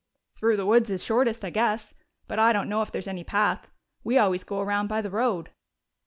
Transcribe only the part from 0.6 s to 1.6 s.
woods is shortest, I